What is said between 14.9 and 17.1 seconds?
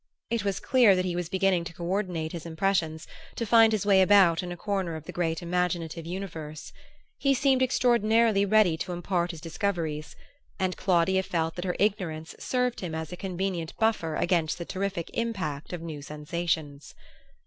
impact of new sensations.